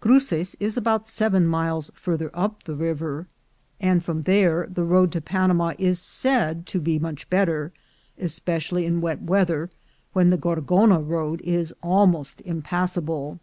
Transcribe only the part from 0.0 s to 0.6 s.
Cruces